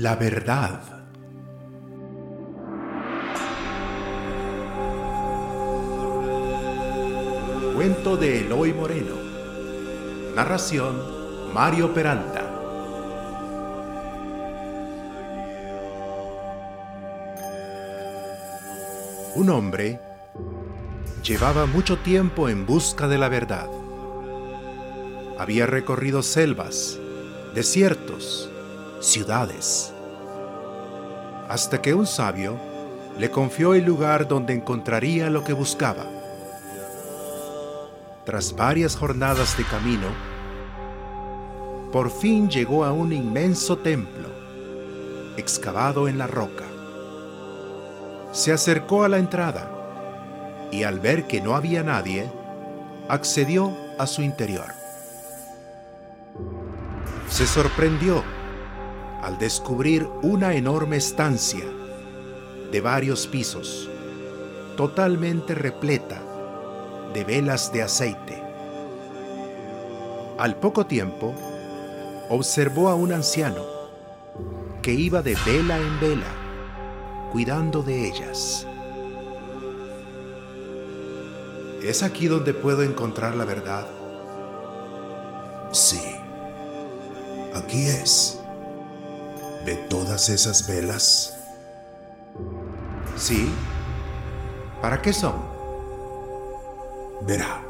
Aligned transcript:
La 0.00 0.16
verdad. 0.16 0.80
Cuento 7.74 8.16
de 8.16 8.40
Eloy 8.40 8.72
Moreno. 8.72 9.14
Narración 10.34 11.52
Mario 11.52 11.92
Peralta. 11.92 12.46
Un 19.34 19.50
hombre 19.50 20.00
llevaba 21.22 21.66
mucho 21.66 21.98
tiempo 21.98 22.48
en 22.48 22.64
busca 22.64 23.06
de 23.06 23.18
la 23.18 23.28
verdad. 23.28 23.68
Había 25.38 25.66
recorrido 25.66 26.22
selvas, 26.22 26.98
desiertos, 27.54 28.49
ciudades, 29.00 29.94
hasta 31.48 31.80
que 31.80 31.94
un 31.94 32.06
sabio 32.06 32.58
le 33.18 33.30
confió 33.30 33.72
el 33.72 33.84
lugar 33.84 34.28
donde 34.28 34.52
encontraría 34.52 35.30
lo 35.30 35.42
que 35.42 35.54
buscaba. 35.54 36.04
Tras 38.26 38.54
varias 38.54 38.96
jornadas 38.96 39.56
de 39.56 39.64
camino, 39.64 40.06
por 41.90 42.10
fin 42.10 42.50
llegó 42.50 42.84
a 42.84 42.92
un 42.92 43.14
inmenso 43.14 43.78
templo, 43.78 44.28
excavado 45.38 46.06
en 46.06 46.18
la 46.18 46.26
roca. 46.26 46.64
Se 48.32 48.52
acercó 48.52 49.02
a 49.02 49.08
la 49.08 49.16
entrada 49.16 50.68
y 50.70 50.82
al 50.82 51.00
ver 51.00 51.26
que 51.26 51.40
no 51.40 51.56
había 51.56 51.82
nadie, 51.82 52.30
accedió 53.08 53.74
a 53.98 54.06
su 54.06 54.20
interior. 54.20 54.72
Se 57.30 57.46
sorprendió 57.46 58.22
al 59.22 59.38
descubrir 59.38 60.08
una 60.22 60.54
enorme 60.54 60.96
estancia 60.96 61.64
de 62.72 62.80
varios 62.80 63.26
pisos, 63.26 63.88
totalmente 64.76 65.54
repleta 65.54 66.22
de 67.12 67.24
velas 67.24 67.72
de 67.72 67.82
aceite. 67.82 68.42
Al 70.38 70.56
poco 70.56 70.86
tiempo, 70.86 71.34
observó 72.30 72.88
a 72.88 72.94
un 72.94 73.12
anciano 73.12 73.62
que 74.80 74.92
iba 74.92 75.20
de 75.20 75.36
vela 75.44 75.76
en 75.76 76.00
vela, 76.00 76.32
cuidando 77.32 77.82
de 77.82 78.08
ellas. 78.08 78.66
¿Es 81.82 82.02
aquí 82.02 82.26
donde 82.26 82.54
puedo 82.54 82.82
encontrar 82.82 83.34
la 83.36 83.44
verdad? 83.44 83.86
Sí, 85.72 86.00
aquí 87.54 87.86
es. 87.86 88.39
¿Ve 89.64 89.76
todas 89.88 90.28
esas 90.28 90.66
velas? 90.66 91.36
Sí. 93.16 93.50
¿Para 94.80 95.02
qué 95.02 95.12
son? 95.12 95.34
Verá, 97.26 97.62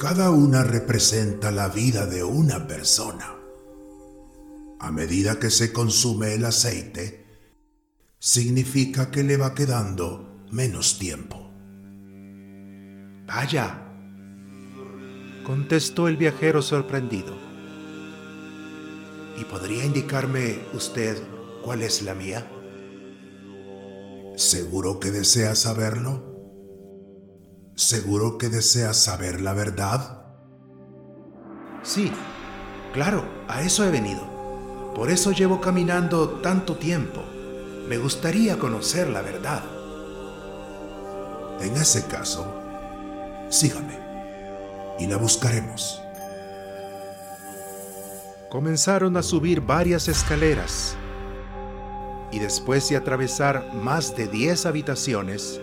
cada 0.00 0.30
una 0.30 0.64
representa 0.64 1.52
la 1.52 1.68
vida 1.68 2.06
de 2.06 2.24
una 2.24 2.66
persona. 2.66 3.36
A 4.80 4.90
medida 4.90 5.38
que 5.38 5.50
se 5.50 5.72
consume 5.72 6.34
el 6.34 6.44
aceite, 6.44 7.24
significa 8.18 9.10
que 9.10 9.22
le 9.22 9.36
va 9.36 9.54
quedando 9.54 10.44
menos 10.50 10.98
tiempo. 10.98 11.50
Vaya, 13.26 13.82
contestó 15.44 16.08
el 16.08 16.16
viajero 16.16 16.62
sorprendido. 16.62 17.36
¿Y 19.38 19.44
podría 19.44 19.84
indicarme 19.84 20.60
usted 20.72 21.22
cuál 21.62 21.82
es 21.82 22.02
la 22.02 22.14
mía? 22.14 22.50
¿Seguro 24.36 25.00
que 25.00 25.10
desea 25.10 25.54
saberlo? 25.54 26.22
¿Seguro 27.74 28.38
que 28.38 28.48
desea 28.48 28.94
saber 28.94 29.40
la 29.40 29.52
verdad? 29.52 30.26
Sí, 31.82 32.10
claro, 32.92 33.24
a 33.48 33.62
eso 33.62 33.84
he 33.84 33.90
venido. 33.90 34.92
Por 34.94 35.10
eso 35.10 35.32
llevo 35.32 35.60
caminando 35.60 36.40
tanto 36.40 36.76
tiempo. 36.76 37.22
Me 37.88 37.98
gustaría 37.98 38.58
conocer 38.58 39.08
la 39.08 39.20
verdad. 39.20 39.62
En 41.60 41.76
ese 41.76 42.06
caso, 42.06 42.46
sígame 43.50 43.98
y 44.98 45.06
la 45.06 45.18
buscaremos. 45.18 46.00
Comenzaron 48.50 49.16
a 49.16 49.24
subir 49.24 49.60
varias 49.60 50.06
escaleras 50.06 50.96
y 52.30 52.38
después 52.38 52.88
de 52.88 52.96
atravesar 52.96 53.74
más 53.74 54.16
de 54.16 54.28
10 54.28 54.66
habitaciones, 54.66 55.60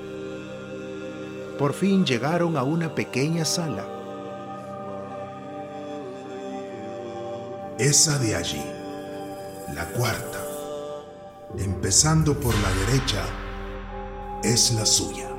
por 1.58 1.72
fin 1.72 2.06
llegaron 2.06 2.58
a 2.58 2.64
una 2.64 2.94
pequeña 2.94 3.46
sala. 3.46 3.86
Esa 7.80 8.20
de 8.20 8.36
allí, 8.36 8.64
la 9.74 9.86
cuarta, 9.86 10.40
empezando 11.58 12.38
por 12.38 12.54
la 12.54 12.70
derecha, 12.86 13.24
es 14.44 14.74
la 14.74 14.86
suya. 14.86 15.30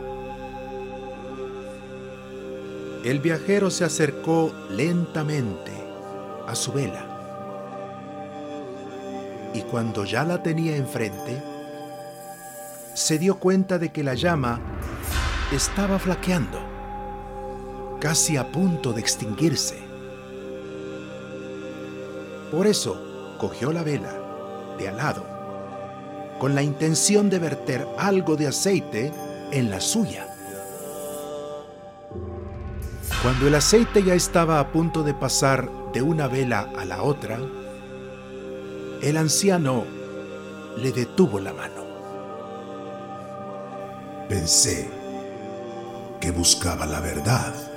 El 3.04 3.20
viajero 3.20 3.70
se 3.70 3.84
acercó 3.84 4.50
lentamente 4.70 5.72
a 6.46 6.54
su 6.54 6.72
vela 6.72 7.13
y 9.54 9.62
cuando 9.62 10.04
ya 10.04 10.24
la 10.24 10.42
tenía 10.42 10.76
enfrente, 10.76 11.40
se 12.92 13.18
dio 13.18 13.38
cuenta 13.38 13.78
de 13.78 13.90
que 13.90 14.02
la 14.02 14.14
llama 14.14 14.60
estaba 15.52 15.98
flaqueando, 15.98 16.58
casi 18.00 18.36
a 18.36 18.50
punto 18.50 18.92
de 18.92 19.00
extinguirse. 19.00 19.78
Por 22.50 22.66
eso 22.66 23.36
cogió 23.38 23.72
la 23.72 23.84
vela 23.84 24.12
de 24.78 24.88
al 24.88 24.96
lado, 24.96 25.24
con 26.40 26.54
la 26.54 26.62
intención 26.62 27.30
de 27.30 27.38
verter 27.38 27.86
algo 27.96 28.36
de 28.36 28.48
aceite 28.48 29.12
en 29.52 29.70
la 29.70 29.80
suya. 29.80 30.26
Cuando 33.22 33.46
el 33.46 33.54
aceite 33.54 34.02
ya 34.02 34.14
estaba 34.14 34.58
a 34.58 34.72
punto 34.72 35.02
de 35.02 35.14
pasar 35.14 35.70
de 35.92 36.02
una 36.02 36.26
vela 36.26 36.68
a 36.76 36.84
la 36.84 37.02
otra, 37.02 37.38
el 39.04 39.18
anciano 39.18 39.84
le 40.78 40.90
detuvo 40.90 41.38
la 41.38 41.52
mano. 41.52 41.84
Pensé 44.30 44.88
que 46.18 46.30
buscaba 46.30 46.86
la 46.86 47.00
verdad. 47.00 47.73